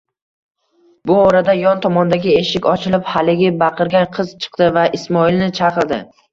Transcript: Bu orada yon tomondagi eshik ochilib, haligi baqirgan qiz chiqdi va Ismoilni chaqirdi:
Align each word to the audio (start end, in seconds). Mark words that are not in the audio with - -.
Bu 1.09 1.17
orada 1.25 1.55
yon 1.59 1.83
tomondagi 1.83 2.33
eshik 2.39 2.69
ochilib, 2.73 3.05
haligi 3.13 3.53
baqirgan 3.61 4.11
qiz 4.19 4.35
chiqdi 4.47 4.73
va 4.81 4.91
Ismoilni 5.01 5.55
chaqirdi: 5.63 6.05